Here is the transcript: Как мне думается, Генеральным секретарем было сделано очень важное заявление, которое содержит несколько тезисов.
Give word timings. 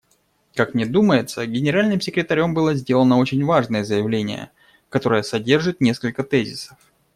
Как 0.55 0.73
мне 0.73 0.87
думается, 0.87 1.45
Генеральным 1.45 2.01
секретарем 2.01 2.55
было 2.55 2.73
сделано 2.73 3.19
очень 3.19 3.45
важное 3.45 3.83
заявление, 3.83 4.49
которое 4.89 5.21
содержит 5.21 5.79
несколько 5.79 6.23
тезисов. 6.23 6.79